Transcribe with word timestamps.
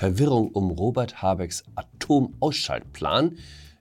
Verwirrung 0.00 0.48
um 0.52 0.70
Robert 0.70 1.20
Habecks 1.20 1.62
Atomausschaltplan, 1.74 3.36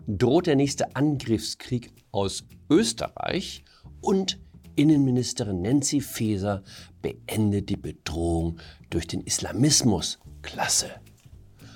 droht 0.06 0.48
der 0.48 0.58
nächste 0.58 0.98
Angriffskrieg 0.98 1.94
aus 2.12 2.44
Österreich 2.70 3.64
und 4.02 4.38
Innenministerin 4.76 5.62
Nancy 5.62 6.02
Faeser 6.02 6.62
beendet 7.02 7.70
die 7.70 7.78
Bedrohung 7.78 8.58
durch 8.90 9.08
den 9.08 9.22
Islamismus. 9.22 10.20
Klasse. 10.42 10.88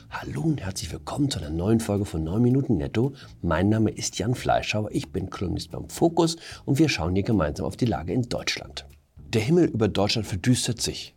Hallo 0.09 0.41
und 0.41 0.59
herzlich 0.59 0.91
willkommen 0.91 1.31
zu 1.31 1.39
einer 1.39 1.49
neuen 1.49 1.79
Folge 1.79 2.03
von 2.03 2.25
9 2.25 2.41
Minuten 2.41 2.75
Netto. 2.75 3.13
Mein 3.41 3.69
Name 3.69 3.91
ist 3.91 4.19
Jan 4.19 4.35
Fleischhauer, 4.35 4.89
ich 4.91 5.09
bin 5.09 5.29
Kolumnist 5.29 5.71
beim 5.71 5.87
Fokus 5.87 6.35
und 6.65 6.79
wir 6.79 6.89
schauen 6.89 7.15
hier 7.15 7.23
gemeinsam 7.23 7.65
auf 7.65 7.77
die 7.77 7.85
Lage 7.85 8.11
in 8.11 8.23
Deutschland. 8.23 8.87
Der 9.15 9.41
Himmel 9.41 9.69
über 9.69 9.87
Deutschland 9.87 10.27
verdüstert 10.27 10.81
sich. 10.81 11.15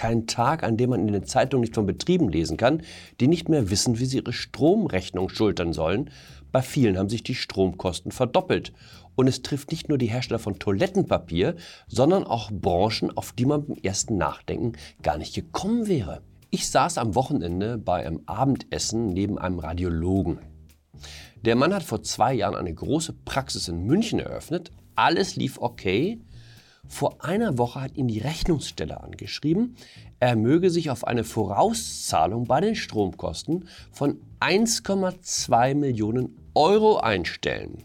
Kein 0.00 0.26
Tag, 0.26 0.62
an 0.62 0.78
dem 0.78 0.88
man 0.88 1.06
in 1.06 1.12
den 1.12 1.26
Zeitungen 1.26 1.60
nicht 1.60 1.74
von 1.74 1.84
Betrieben 1.84 2.30
lesen 2.30 2.56
kann, 2.56 2.80
die 3.20 3.28
nicht 3.28 3.50
mehr 3.50 3.68
wissen, 3.68 3.98
wie 3.98 4.06
sie 4.06 4.16
ihre 4.16 4.32
Stromrechnung 4.32 5.28
schultern 5.28 5.74
sollen. 5.74 6.08
Bei 6.52 6.62
vielen 6.62 6.96
haben 6.96 7.10
sich 7.10 7.22
die 7.22 7.34
Stromkosten 7.34 8.10
verdoppelt. 8.10 8.72
Und 9.14 9.28
es 9.28 9.42
trifft 9.42 9.70
nicht 9.72 9.90
nur 9.90 9.98
die 9.98 10.06
Hersteller 10.06 10.38
von 10.38 10.58
Toilettenpapier, 10.58 11.54
sondern 11.86 12.24
auch 12.24 12.50
Branchen, 12.50 13.14
auf 13.14 13.32
die 13.32 13.44
man 13.44 13.66
beim 13.66 13.76
ersten 13.82 14.16
Nachdenken 14.16 14.72
gar 15.02 15.18
nicht 15.18 15.34
gekommen 15.34 15.86
wäre. 15.86 16.22
Ich 16.48 16.70
saß 16.70 16.96
am 16.96 17.14
Wochenende 17.14 17.76
bei 17.76 18.06
einem 18.06 18.22
Abendessen 18.24 19.08
neben 19.08 19.38
einem 19.38 19.58
Radiologen. 19.58 20.38
Der 21.42 21.56
Mann 21.56 21.74
hat 21.74 21.82
vor 21.82 22.02
zwei 22.02 22.32
Jahren 22.32 22.56
eine 22.56 22.72
große 22.72 23.12
Praxis 23.26 23.68
in 23.68 23.84
München 23.84 24.18
eröffnet. 24.18 24.70
Alles 24.94 25.36
lief 25.36 25.58
okay, 25.60 26.22
vor 26.90 27.24
einer 27.24 27.56
Woche 27.56 27.80
hat 27.80 27.96
ihn 27.96 28.08
die 28.08 28.18
Rechnungsstelle 28.18 29.00
angeschrieben, 29.00 29.76
er 30.18 30.34
möge 30.34 30.70
sich 30.70 30.90
auf 30.90 31.06
eine 31.06 31.22
Vorauszahlung 31.22 32.48
bei 32.48 32.60
den 32.60 32.74
Stromkosten 32.74 33.68
von 33.92 34.20
1,2 34.40 35.76
Millionen 35.76 36.36
Euro 36.52 36.98
einstellen. 36.98 37.84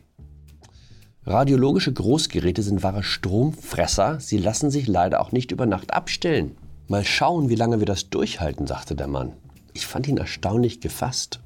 Radiologische 1.23 1.94
Großgeräte 1.94 2.64
sind 2.64 2.81
wahre 2.81 3.03
Stromfresser, 3.03 4.20
sie 4.20 4.39
lassen 4.39 4.72
sich 4.72 4.88
leider 4.88 5.22
auch 5.22 5.31
nicht 5.31 5.52
über 5.52 5.67
Nacht 5.67 5.94
abstellen. 5.94 6.58
Mal 6.88 7.06
schauen, 7.06 7.47
wie 7.47 7.56
lange 7.56 7.78
wir 7.80 7.86
das 7.86 8.09
durchhalten, 8.09 8.66
sagte 8.66 8.95
der 8.95 9.08
Mann. 9.08 9.34
Ich 9.73 9.86
fand 9.86 10.08
ihn 10.08 10.17
erstaunlich 10.17 10.81
gefasst. 10.81 11.42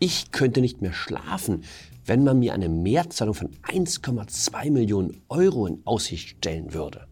Ich 0.00 0.32
könnte 0.32 0.60
nicht 0.60 0.82
mehr 0.82 0.92
schlafen, 0.92 1.62
wenn 2.04 2.24
man 2.24 2.38
mir 2.38 2.54
eine 2.54 2.68
Mehrzahlung 2.68 3.34
von 3.34 3.50
1,2 3.62 4.70
Millionen 4.70 5.22
Euro 5.28 5.66
in 5.66 5.82
Aussicht 5.84 6.38
stellen 6.38 6.74
würde. 6.74 7.06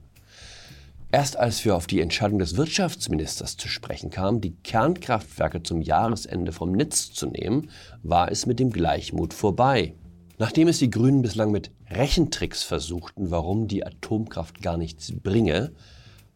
Erst 1.10 1.36
als 1.36 1.62
wir 1.64 1.76
auf 1.76 1.86
die 1.86 2.00
Entscheidung 2.00 2.38
des 2.38 2.56
Wirtschaftsministers 2.56 3.58
zu 3.58 3.68
sprechen 3.68 4.08
kamen, 4.08 4.40
die 4.40 4.54
Kernkraftwerke 4.62 5.62
zum 5.62 5.82
Jahresende 5.82 6.52
vom 6.52 6.72
Netz 6.72 7.12
zu 7.12 7.26
nehmen, 7.26 7.68
war 8.02 8.32
es 8.32 8.46
mit 8.46 8.58
dem 8.58 8.70
Gleichmut 8.70 9.34
vorbei. 9.34 9.94
Nachdem 10.38 10.68
es 10.68 10.78
die 10.78 10.88
Grünen 10.88 11.20
bislang 11.20 11.50
mit 11.50 11.70
Rechentricks 11.90 12.62
versuchten, 12.62 13.30
warum 13.30 13.68
die 13.68 13.86
Atomkraft 13.86 14.62
gar 14.62 14.78
nichts 14.78 15.12
bringe, 15.22 15.72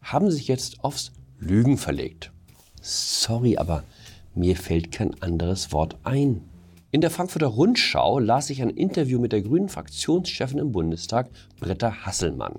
haben 0.03 0.31
sie 0.31 0.37
sich 0.37 0.49
jetzt 0.49 0.85
aufs 0.85 1.13
Lügen 1.39 1.79
verlegt. 1.79 2.31
Sorry, 2.83 3.57
aber 3.57 3.83
mir 4.35 4.57
fällt 4.57 4.93
kein 4.93 5.21
anderes 5.23 5.73
Wort 5.73 5.97
ein. 6.05 6.43
In 6.97 7.03
der 7.03 7.11
Frankfurter 7.11 7.49
Rundschau 7.49 8.19
las 8.21 8.49
ich 8.49 8.63
ein 8.63 8.71
Interview 8.71 9.21
mit 9.21 9.31
der 9.31 9.43
grünen 9.43 9.69
Fraktionschefin 9.69 10.59
im 10.59 10.73
Bundestag, 10.73 11.29
Britta 11.61 12.07
Hasselmann. 12.07 12.55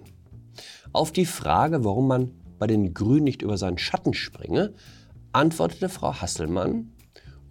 Auf 0.93 1.11
die 1.11 1.25
Frage, 1.25 1.83
warum 1.83 2.07
man 2.07 2.35
bei 2.59 2.67
den 2.67 2.93
Grünen 2.93 3.23
nicht 3.23 3.41
über 3.41 3.57
seinen 3.57 3.79
Schatten 3.79 4.13
springe, 4.13 4.75
antwortete 5.31 5.89
Frau 5.89 6.13
Hasselmann, 6.13 6.91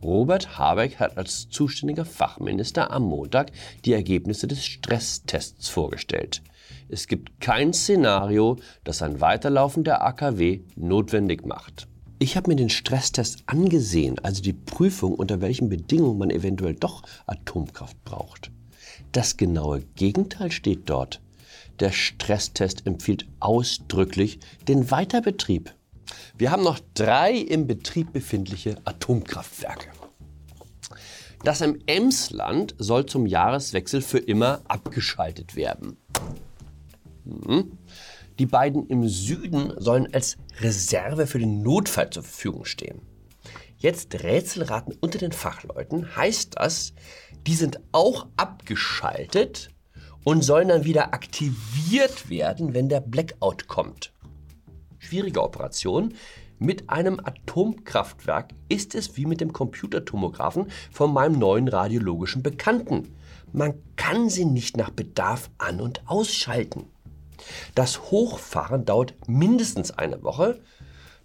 Robert 0.00 0.60
Habeck 0.60 1.00
hat 1.00 1.19
als 1.19 1.48
zuständiger 1.48 2.04
Fachminister 2.04 2.92
am 2.92 3.03
Montag 3.03 3.50
die 3.84 3.92
Ergebnisse 3.92 4.47
des 4.47 4.64
Stresstests 4.64 5.68
vorgestellt. 5.68 6.41
Es 6.88 7.08
gibt 7.08 7.41
kein 7.41 7.72
Szenario, 7.72 8.58
das 8.84 9.03
ein 9.03 9.20
Weiterlaufen 9.20 9.82
der 9.82 10.04
AKW 10.06 10.60
notwendig 10.76 11.47
macht. 11.47 11.88
Ich 12.19 12.34
habe 12.37 12.49
mir 12.49 12.56
den 12.56 12.71
Stresstest 12.71 13.43
angesehen, 13.44 14.19
also 14.21 14.41
die 14.41 14.54
Prüfung, 14.54 15.15
unter 15.15 15.43
welchen 15.43 15.69
Bedingungen 15.69 16.16
man 16.16 16.31
eventuell 16.31 16.75
doch 16.75 17.03
Atomkraft 17.27 18.03
braucht. 18.04 18.50
Das 19.12 19.37
genaue 19.37 19.82
Gegenteil 19.97 20.50
steht 20.50 20.88
dort. 20.88 21.21
Der 21.78 21.93
Stresstest 21.93 22.87
empfiehlt 22.87 23.27
ausdrücklich 23.38 24.38
den 24.66 24.91
Weiterbetrieb. 24.91 25.75
Wir 26.38 26.50
haben 26.50 26.62
noch 26.62 26.81
drei 26.94 27.34
im 27.34 27.66
Betrieb 27.66 28.15
befindliche 28.15 28.77
Atomkraftwerke. 28.87 29.91
Das 31.44 31.60
im 31.60 31.78
Emsland 31.87 32.75
soll 32.78 33.04
zum 33.04 33.27
Jahreswechsel 33.27 34.00
für 34.00 34.19
immer 34.19 34.62
abgeschaltet 34.69 35.54
werden. 35.54 35.98
Die 38.38 38.47
beiden 38.47 38.86
im 38.88 39.08
Süden 39.08 39.72
sollen 39.78 40.12
als 40.12 40.36
Reserve 40.60 41.26
für 41.26 41.38
den 41.38 41.62
Notfall 41.62 42.10
zur 42.10 42.22
Verfügung 42.22 42.64
stehen. 42.64 43.00
Jetzt 43.78 44.22
Rätselraten 44.22 44.94
unter 45.00 45.19
den 45.19 45.32
Fachleuten 45.32 46.16
heißt 46.16 46.54
das, 46.56 46.92
die 47.47 47.54
sind 47.54 47.80
auch 47.92 48.26
abgeschaltet 48.36 49.70
und 50.24 50.42
sollen 50.42 50.69
dann 50.69 50.84
wieder 50.84 51.14
aktiviert 51.14 52.28
werden, 52.28 52.74
wenn 52.74 52.88
der 52.88 53.00
Blackout 53.00 53.69
kommt. 53.69 54.12
Schwierige 54.98 55.42
Operation. 55.42 56.14
Mit 56.58 56.88
einem 56.88 57.20
Atomkraftwerk 57.22 58.48
ist 58.70 58.94
es 58.94 59.16
wie 59.16 59.26
mit 59.26 59.42
dem 59.42 59.53
Computertomographen 59.53 60.66
von 60.91 61.12
meinem 61.12 61.38
neuen 61.38 61.68
radiologischen 61.68 62.42
Bekannten. 62.42 63.14
Man 63.53 63.74
kann 63.97 64.30
sie 64.30 64.47
nicht 64.47 64.76
nach 64.76 64.91
Bedarf 64.91 65.50
an- 65.58 65.82
und 65.82 66.03
ausschalten. 66.06 66.86
Das 67.74 68.10
Hochfahren 68.10 68.84
dauert 68.84 69.14
mindestens 69.26 69.90
eine 69.90 70.22
Woche. 70.22 70.60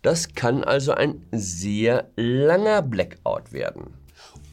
Das 0.01 0.33
kann 0.33 0.63
also 0.63 0.93
ein 0.93 1.25
sehr 1.31 2.09
langer 2.15 2.81
Blackout 2.81 3.51
werden. 3.51 3.93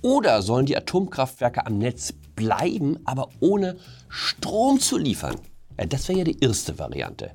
Oder 0.03 0.43
sollen 0.43 0.67
die 0.67 0.77
Atomkraftwerke 0.77 1.67
am 1.67 1.79
Netz 1.79 2.13
bleiben, 2.37 2.99
aber 3.05 3.31
ohne 3.41 3.77
Strom 4.09 4.79
zu 4.79 4.97
liefern? 4.97 5.37
Das 5.89 6.09
wäre 6.09 6.19
ja 6.19 6.25
die 6.25 6.41
erste 6.41 6.79
Variante. 6.79 7.31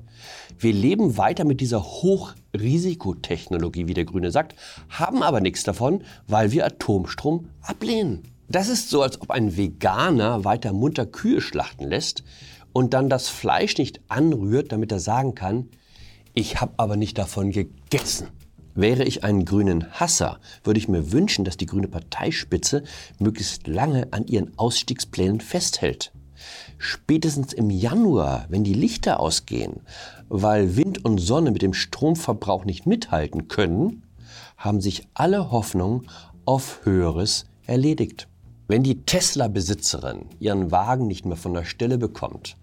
Wir 0.58 0.72
leben 0.72 1.16
weiter 1.16 1.44
mit 1.44 1.60
dieser 1.60 1.82
Hochrisikotechnologie, 1.82 3.88
wie 3.88 3.94
der 3.94 4.04
Grüne 4.04 4.30
sagt, 4.30 4.54
haben 4.90 5.22
aber 5.22 5.40
nichts 5.40 5.64
davon, 5.64 6.04
weil 6.26 6.52
wir 6.52 6.66
Atomstrom 6.66 7.48
ablehnen. 7.62 8.22
Das 8.48 8.68
ist 8.68 8.90
so, 8.90 9.02
als 9.02 9.20
ob 9.20 9.30
ein 9.30 9.56
Veganer 9.56 10.44
weiter 10.44 10.74
munter 10.74 11.06
Kühe 11.06 11.40
schlachten 11.40 11.88
lässt, 11.88 12.22
und 12.74 12.92
dann 12.92 13.08
das 13.08 13.28
Fleisch 13.28 13.78
nicht 13.78 14.02
anrührt, 14.08 14.72
damit 14.72 14.92
er 14.92 15.00
sagen 15.00 15.34
kann, 15.34 15.70
ich 16.34 16.60
habe 16.60 16.74
aber 16.76 16.96
nicht 16.96 17.16
davon 17.16 17.52
gegessen. 17.52 18.26
Wäre 18.74 19.04
ich 19.04 19.22
einen 19.22 19.44
grünen 19.44 19.92
Hasser, 19.92 20.40
würde 20.64 20.78
ich 20.78 20.88
mir 20.88 21.12
wünschen, 21.12 21.44
dass 21.44 21.56
die 21.56 21.66
grüne 21.66 21.86
Parteispitze 21.86 22.82
möglichst 23.20 23.68
lange 23.68 24.08
an 24.10 24.26
ihren 24.26 24.58
Ausstiegsplänen 24.58 25.40
festhält. 25.40 26.12
Spätestens 26.76 27.52
im 27.52 27.70
Januar, 27.70 28.46
wenn 28.48 28.64
die 28.64 28.74
Lichter 28.74 29.20
ausgehen, 29.20 29.82
weil 30.28 30.76
Wind 30.76 31.04
und 31.04 31.18
Sonne 31.18 31.52
mit 31.52 31.62
dem 31.62 31.72
Stromverbrauch 31.72 32.64
nicht 32.64 32.84
mithalten 32.84 33.46
können, 33.46 34.02
haben 34.56 34.80
sich 34.80 35.06
alle 35.14 35.52
Hoffnungen 35.52 36.08
auf 36.44 36.80
Höheres 36.82 37.46
erledigt. 37.66 38.26
Wenn 38.66 38.82
die 38.82 39.04
Tesla-Besitzerin 39.04 40.24
ihren 40.40 40.70
Wagen 40.70 41.06
nicht 41.06 41.26
mehr 41.26 41.36
von 41.36 41.52
der 41.52 41.64
Stelle 41.64 41.98
bekommt, 41.98 42.56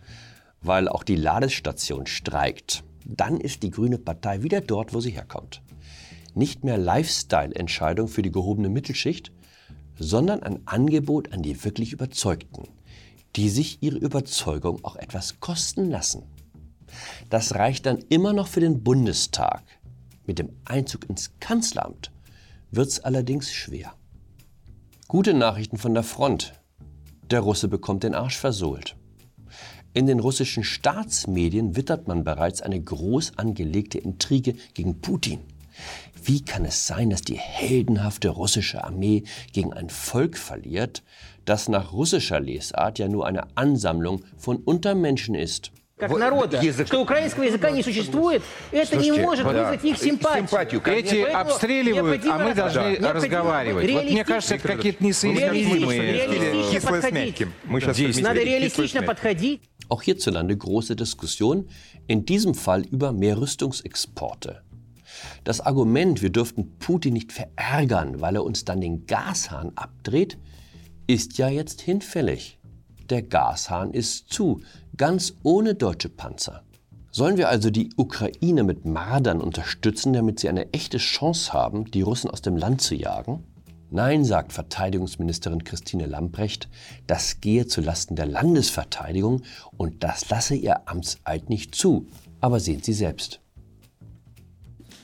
weil 0.60 0.88
auch 0.88 1.04
die 1.04 1.16
Ladestation 1.16 2.08
streikt, 2.08 2.84
dann 3.06 3.40
ist 3.40 3.62
die 3.62 3.70
Grüne 3.70 4.00
Partei 4.00 4.42
wieder 4.42 4.62
dort, 4.62 4.96
wo 4.96 5.00
sie 5.00 5.12
herkommt. 5.12 5.62
Nicht 6.34 6.64
mehr 6.64 6.80
Lifestyle-Entscheidung 6.80 8.08
für 8.08 8.24
die 8.24 8.32
gehobene 8.32 8.70
Mittelschicht, 8.70 9.32
sondern 10.00 10.42
ein 10.42 10.66
Angebot 10.66 11.34
an 11.34 11.44
die 11.44 11.64
wirklich 11.64 11.94
Überzeugten, 11.94 12.64
die 13.36 13.50
sich 13.50 13.84
ihre 13.84 13.98
Überzeugung 13.98 14.84
auch 14.84 14.96
etwas 14.96 15.40
kosten 15.40 15.88
lassen. 15.92 16.24
Das 17.30 17.54
reicht 17.54 17.86
dann 17.86 18.00
immer 18.10 18.34
noch 18.34 18.48
für 18.48 18.60
den 18.60 18.84
Bundestag. 18.84 19.62
Mit 20.26 20.40
dem 20.40 20.50
Einzug 20.66 21.08
ins 21.08 21.32
Kanzleramt 21.40 22.12
wird 22.72 22.88
es 22.88 23.00
allerdings 23.02 23.52
schwer. 23.52 23.94
Gute 25.12 25.34
Nachrichten 25.34 25.78
von 25.78 25.94
der 25.94 26.04
Front. 26.04 26.54
Der 27.30 27.42
Russe 27.42 27.68
bekommt 27.68 28.04
den 28.04 28.16
Arsch 28.16 28.38
versohlt. 28.38 28.96
In 29.94 30.08
den 30.08 30.22
russischen 30.22 30.64
Staatsmedien 30.64 31.76
wittert 31.76 32.08
man 32.08 32.24
bereits 32.24 32.62
eine 32.62 32.82
groß 32.82 33.34
angelegte 33.36 33.98
Intrige 33.98 34.56
gegen 34.74 35.02
Putin. 35.02 35.42
Wie 36.24 36.46
kann 36.46 36.64
es 36.64 36.88
sein, 36.88 37.10
dass 37.10 37.24
die 37.24 37.38
heldenhafte 37.38 38.30
russische 38.30 38.86
Armee 38.86 39.24
gegen 39.52 39.74
ein 39.74 39.90
Volk 39.90 40.38
verliert, 40.38 41.04
das 41.44 41.68
nach 41.68 41.92
russischer 41.92 42.40
Lesart 42.40 42.98
ja 42.98 43.10
nur 43.10 43.28
eine 43.28 43.58
Ansammlung 43.58 44.22
von 44.38 44.60
Untermenschen 44.64 45.36
ist? 45.36 45.74
как 46.01 46.11
народа, 46.11 46.61
язык... 46.61 46.87
что 46.89 47.01
украинского 47.01 47.45
языка 47.45 47.71
не 47.71 47.83
существует, 47.83 48.43
это 48.71 48.87
Слушайте, 48.87 49.11
не 49.13 49.19
может 49.23 49.45
да. 49.47 49.53
вызвать 49.53 49.85
их 49.85 49.97
симпатию. 49.97 50.47
симпатию 50.47 50.83
Эти 50.87 51.15
Нет, 51.15 51.35
обстреливают, 51.35 52.27
а 52.27 52.39
мы 52.39 52.55
должны 52.55 52.99
да. 52.99 53.15
разговаривать. 53.15 53.91
Вот 53.91 54.05
мне 54.05 54.25
кажется, 54.25 54.57
это 54.57 54.69
какие-то 54.69 55.03
несоизмеримые... 55.03 56.71
Кислое 56.71 57.01
с 57.01 57.11
мягким. 57.11 57.53
Мы 57.65 57.81
сейчас 57.81 58.21
Надо 58.21 58.43
реалистично 58.43 59.03
подходить. 59.03 59.63
Auch 59.89 60.03
hierzulande 60.03 60.57
große 60.57 60.97
Diskussion, 60.97 61.69
in 62.09 62.25
diesem 62.25 62.55
Fall 62.55 62.83
über 62.91 63.13
mehr 63.13 63.39
Rüstungsexporte. 63.39 64.63
Das 65.45 65.61
Argument, 65.61 66.23
wir 66.23 66.31
dürften 66.31 66.77
Putin 66.79 67.15
nicht 67.15 67.33
verärgern, 67.33 68.21
weil 68.21 68.35
er 68.35 68.45
uns 68.45 68.65
dann 68.65 68.81
den 68.81 69.07
Gashahn 69.07 69.73
abdreht, 69.77 70.39
ist 71.07 71.39
ja 71.39 71.49
jetzt 71.49 71.83
hinfällig. 71.83 72.59
Der 73.09 73.23
Gashahn 73.23 73.93
ist 73.93 74.33
zu, 74.33 74.61
ganz 75.02 75.34
ohne 75.42 75.74
deutsche 75.74 76.10
Panzer. 76.10 76.62
Sollen 77.10 77.36
wir 77.36 77.50
also 77.50 77.72
die 77.72 77.90
Ukraine 77.98 78.64
mit 78.64 78.86
Mardern 78.86 79.42
unterstützen, 79.42 80.14
damit 80.14 80.40
sie 80.40 80.48
eine 80.48 80.72
echte 80.74 81.00
Chance 81.00 81.54
haben, 81.54 81.90
die 81.90 82.04
Russen 82.04 82.30
aus 82.30 82.44
dem 82.44 82.56
Land 82.56 82.82
zu 82.82 82.94
jagen? 82.94 83.44
Nein, 83.90 84.24
sagt 84.24 84.54
Verteidigungsministerin 84.54 85.64
Christine 85.64 86.06
Lamprecht, 86.06 86.70
das 87.08 87.42
gehe 87.42 87.66
zu 87.66 87.82
Lasten 87.82 88.16
der 88.16 88.28
Landesverteidigung 88.28 89.42
und 89.76 90.04
das 90.04 90.30
lasse 90.30 90.54
ihr 90.54 90.88
Amtseid 90.88 91.50
nicht 91.50 91.74
zu. 91.74 92.06
Aber 92.40 92.60
sehen 92.60 92.84
Sie 92.84 92.94
selbst. 92.94 93.42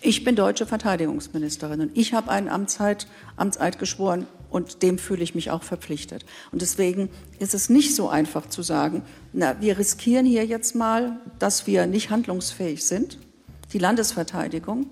Ich 0.01 0.23
bin 0.23 0.35
deutsche 0.35 0.67
Verteidigungsministerin 0.67 1.81
und 1.81 1.97
ich 1.97 2.13
habe 2.13 2.29
einen 2.29 2.49
Amtseid, 2.49 3.07
Amtseid 3.35 3.79
geschworen 3.79 4.27
und 4.49 4.81
dem 4.83 4.97
fühle 4.97 5.23
ich 5.23 5.35
mich 5.35 5.51
auch 5.51 5.63
verpflichtet. 5.63 6.25
Und 6.51 6.61
deswegen 6.61 7.09
ist 7.39 7.53
es 7.53 7.69
nicht 7.69 7.95
so 7.95 8.09
einfach 8.09 8.47
zu 8.47 8.61
sagen, 8.61 9.03
na, 9.33 9.59
wir 9.61 9.77
riskieren 9.77 10.25
hier 10.25 10.45
jetzt 10.45 10.75
mal, 10.75 11.19
dass 11.39 11.67
wir 11.67 11.85
nicht 11.87 12.09
handlungsfähig 12.09 12.85
sind, 12.85 13.19
die 13.73 13.79
Landesverteidigung, 13.79 14.87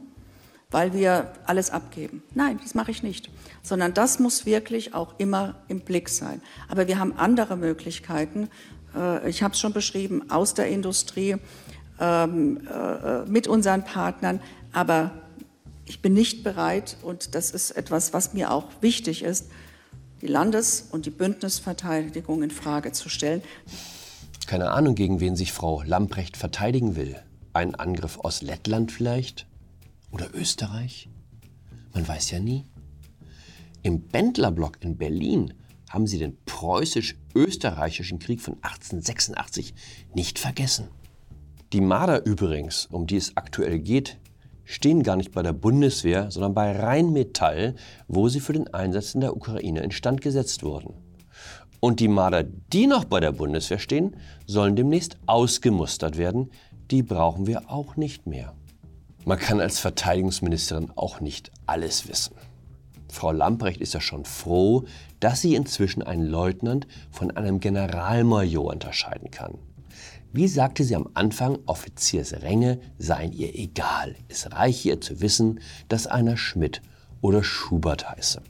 weil 0.71 0.93
wir 0.93 1.31
alles 1.45 1.69
abgeben. 1.69 2.23
Nein, 2.33 2.59
das 2.61 2.75
mache 2.75 2.91
ich 2.91 3.01
nicht, 3.03 3.29
sondern 3.63 3.93
das 3.93 4.19
muss 4.19 4.45
wirklich 4.45 4.93
auch 4.93 5.15
immer 5.19 5.55
im 5.67 5.81
Blick 5.81 6.09
sein. 6.09 6.41
Aber 6.67 6.87
wir 6.87 6.99
haben 6.99 7.13
andere 7.17 7.55
Möglichkeiten. 7.55 8.49
Äh, 8.95 9.29
ich 9.29 9.43
habe 9.43 9.53
es 9.53 9.59
schon 9.59 9.73
beschrieben, 9.73 10.29
aus 10.29 10.53
der 10.53 10.67
Industrie, 10.67 11.37
ähm, 11.99 12.67
äh, 12.67 13.23
mit 13.25 13.47
unseren 13.47 13.85
Partnern. 13.85 14.41
Aber 14.73 15.11
ich 15.85 16.01
bin 16.01 16.13
nicht 16.13 16.43
bereit, 16.43 16.97
und 17.03 17.35
das 17.35 17.51
ist 17.51 17.71
etwas, 17.71 18.13
was 18.13 18.33
mir 18.33 18.51
auch 18.51 18.67
wichtig 18.81 19.23
ist, 19.23 19.47
die 20.21 20.27
Landes- 20.27 20.87
und 20.91 21.05
die 21.05 21.11
Bündnisverteidigung 21.11 22.41
in 22.41 22.51
Frage 22.51 22.91
zu 22.91 23.09
stellen. 23.09 23.41
Keine 24.47 24.71
Ahnung, 24.71 24.95
gegen 24.95 25.19
wen 25.19 25.35
sich 25.35 25.51
Frau 25.51 25.81
Lamprecht 25.83 26.37
verteidigen 26.37 26.95
will. 26.95 27.15
Ein 27.53 27.75
Angriff 27.75 28.19
aus 28.19 28.41
Lettland 28.41 28.91
vielleicht? 28.91 29.47
Oder 30.11 30.33
Österreich? 30.33 31.09
Man 31.93 32.07
weiß 32.07 32.31
ja 32.31 32.39
nie. 32.39 32.65
Im 33.81 34.01
Bendlerblock 34.07 34.77
in 34.81 34.97
Berlin 34.97 35.53
haben 35.89 36.07
sie 36.07 36.17
den 36.17 36.37
preußisch-österreichischen 36.45 38.19
Krieg 38.19 38.41
von 38.41 38.55
1886 38.55 39.73
nicht 40.13 40.39
vergessen. 40.39 40.89
Die 41.73 41.81
Marder 41.81 42.25
übrigens, 42.25 42.87
um 42.87 43.07
die 43.07 43.17
es 43.17 43.37
aktuell 43.37 43.79
geht, 43.79 44.17
stehen 44.65 45.03
gar 45.03 45.15
nicht 45.15 45.31
bei 45.31 45.41
der 45.41 45.53
Bundeswehr, 45.53 46.29
sondern 46.31 46.53
bei 46.53 46.71
Rheinmetall, 46.71 47.75
wo 48.07 48.27
sie 48.27 48.39
für 48.39 48.53
den 48.53 48.73
Einsatz 48.73 49.15
in 49.15 49.21
der 49.21 49.35
Ukraine 49.35 49.81
instand 49.81 50.21
gesetzt 50.21 50.63
wurden. 50.63 50.93
Und 51.79 51.99
die 51.99 52.07
Marder, 52.07 52.43
die 52.43 52.87
noch 52.87 53.05
bei 53.05 53.19
der 53.19 53.31
Bundeswehr 53.31 53.79
stehen, 53.79 54.15
sollen 54.47 54.75
demnächst 54.75 55.17
ausgemustert 55.27 56.17
werden. 56.17 56.49
Die 56.89 57.03
brauchen 57.03 57.47
wir 57.47 57.69
auch 57.69 57.95
nicht 57.95 58.27
mehr. 58.27 58.53
Man 59.23 59.39
kann 59.39 59.59
als 59.59 59.79
Verteidigungsministerin 59.79 60.91
auch 60.95 61.19
nicht 61.19 61.51
alles 61.65 62.07
wissen. 62.07 62.35
Frau 63.11 63.31
Lamprecht 63.31 63.81
ist 63.81 63.93
ja 63.93 64.01
schon 64.01 64.25
froh, 64.25 64.85
dass 65.19 65.41
sie 65.41 65.55
inzwischen 65.55 66.03
einen 66.03 66.25
Leutnant 66.25 66.85
von 67.11 67.31
einem 67.31 67.59
Generalmajor 67.59 68.65
unterscheiden 68.65 69.31
kann. 69.31 69.57
Wie 70.33 70.47
sagte 70.47 70.83
sie 70.83 70.95
am 70.95 71.09
Anfang, 71.13 71.59
Offiziersränge 71.65 72.79
seien 72.97 73.31
ihr 73.31 73.55
egal. 73.55 74.15
Es 74.27 74.51
reiche 74.51 74.89
ihr 74.89 75.01
zu 75.01 75.21
wissen, 75.21 75.59
dass 75.87 76.07
einer 76.07 76.37
Schmidt 76.37 76.81
oder 77.21 77.43
Schubert 77.43 78.09
heiße. 78.09 78.41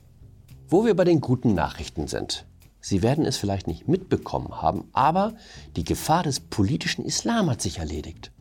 Wo 0.67 0.85
wir 0.85 0.95
bei 0.95 1.03
den 1.03 1.21
guten 1.21 1.53
Nachrichten 1.53 2.07
sind. 2.07 2.45
Sie 2.81 3.01
werden 3.01 3.25
es 3.25 3.37
vielleicht 3.37 3.67
nicht 3.67 3.87
mitbekommen 3.87 4.61
haben, 4.61 4.89
aber 4.93 5.33
die 5.75 5.83
Gefahr 5.83 6.23
des 6.23 6.39
politischen 6.39 7.05
Islam 7.05 7.49
hat 7.49 7.61
sich 7.61 7.79
erledigt. 7.79 8.31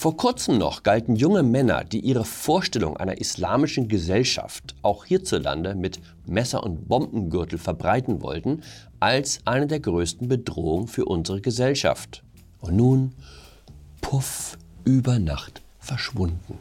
Vor 0.00 0.16
kurzem 0.16 0.56
noch 0.56 0.82
galten 0.82 1.14
junge 1.14 1.42
Männer, 1.42 1.84
die 1.84 2.00
ihre 2.00 2.24
Vorstellung 2.24 2.96
einer 2.96 3.18
islamischen 3.18 3.86
Gesellschaft 3.86 4.74
auch 4.80 5.04
hierzulande 5.04 5.74
mit 5.74 6.00
Messer 6.24 6.62
und 6.62 6.88
Bombengürtel 6.88 7.58
verbreiten 7.58 8.22
wollten, 8.22 8.62
als 8.98 9.40
eine 9.44 9.66
der 9.66 9.80
größten 9.80 10.26
Bedrohungen 10.26 10.88
für 10.88 11.04
unsere 11.04 11.40
Gesellschaft. 11.42 12.24
Und 12.60 12.76
nun, 12.76 13.12
puff, 14.00 14.58
über 14.84 15.18
Nacht 15.18 15.62
verschwunden. 15.78 16.58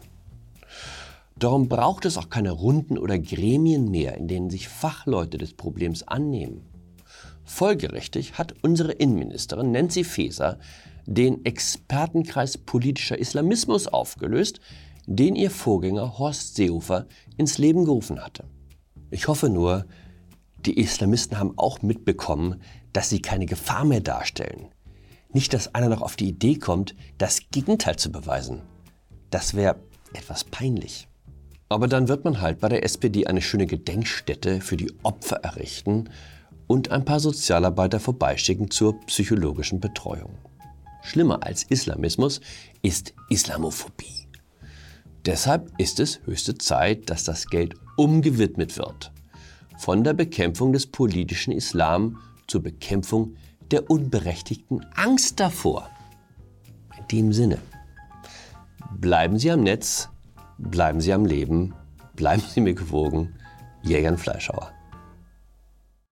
Darum 1.38 1.70
braucht 1.70 2.06
es 2.06 2.18
auch 2.18 2.30
keine 2.30 2.52
Runden 2.52 2.98
oder 2.98 3.18
Gremien 3.18 3.90
mehr, 3.90 4.18
in 4.18 4.28
denen 4.28 4.50
sich 4.50 4.68
Fachleute 4.68 5.38
des 5.38 5.54
Problems 5.54 6.06
annehmen. 6.08 6.62
Folgerichtig 7.46 8.38
hat 8.38 8.54
unsere 8.62 8.92
Innenministerin 8.92 9.72
Nancy 9.72 10.04
Faeser 10.04 10.60
den 11.06 11.46
Expertenkreis 11.46 12.58
politischer 12.58 13.18
Islamismus 13.18 13.88
aufgelöst, 13.88 14.60
den 15.08 15.36
ihr 15.36 15.50
Vorgänger 15.50 16.20
Horst 16.20 16.56
Seehofer 16.56 17.08
ins 17.38 17.58
Leben 17.58 17.86
gerufen 17.86 18.24
hatte. 18.24 18.44
Ich 19.10 19.28
hoffe 19.28 19.50
nur, 19.50 19.86
die 20.66 20.78
Islamisten 20.78 21.40
haben 21.40 21.58
auch 21.58 21.82
mitbekommen, 21.82 22.62
dass 22.94 23.10
sie 23.10 23.22
keine 23.22 23.48
Gefahr 23.48 23.86
mehr 23.86 24.02
darstellen, 24.02 24.68
nicht, 25.32 25.54
dass 25.54 25.76
einer 25.76 25.90
noch 25.90 26.02
auf 26.02 26.16
die 26.16 26.30
Idee 26.30 26.56
kommt, 26.56 26.96
das 27.18 27.42
Gegenteil 27.52 27.98
zu 27.98 28.12
beweisen. 28.12 28.62
Das 29.30 29.54
wäre 29.54 29.76
etwas 30.14 30.44
peinlich. 30.44 31.08
Aber 31.70 31.88
dann 31.88 32.08
wird 32.08 32.26
man 32.26 32.42
halt 32.42 32.60
bei 32.60 32.70
der 32.70 32.84
SPD 32.84 33.28
eine 33.28 33.42
schöne 33.42 33.68
Gedenkstätte 33.68 34.60
für 34.60 34.76
die 34.76 34.92
Opfer 35.04 35.38
errichten 35.38 36.10
und 36.66 36.92
ein 36.92 37.06
paar 37.06 37.20
Sozialarbeiter 37.20 38.00
vorbeischicken 38.00 38.72
zur 38.72 39.00
psychologischen 39.02 39.80
Betreuung. 39.80 40.36
Schlimmer 41.04 41.44
als 41.44 41.64
Islamismus 41.64 42.42
ist 42.82 43.14
Islamophobie. 43.30 44.28
Deshalb 45.26 45.72
ist 45.78 46.00
es 46.00 46.22
höchste 46.26 46.58
Zeit, 46.58 47.10
dass 47.10 47.24
das 47.24 47.48
Geld 47.48 47.76
umgewidmet 47.98 48.78
wird. 48.78 49.12
Von 49.78 50.04
der 50.04 50.14
Bekämpfung 50.14 50.74
des 50.74 50.88
politischen 50.88 51.52
Islam 51.52 52.20
zur 52.48 52.64
Bekämpfung 52.64 53.36
der 53.72 53.90
unberechtigten 53.90 54.86
Angst 54.96 55.40
davor. 55.40 55.90
In 56.98 57.08
dem 57.08 57.34
Sinne, 57.34 57.60
bleiben 58.92 59.38
Sie 59.38 59.52
am 59.52 59.62
Netz, 59.62 60.10
bleiben 60.58 61.02
Sie 61.02 61.14
am 61.14 61.26
Leben, 61.26 61.74
bleiben 62.16 62.44
Sie 62.48 62.62
mir 62.62 62.74
gewogen, 62.74 63.36
Jägern 63.82 64.18
Fleischhauer. 64.18 64.72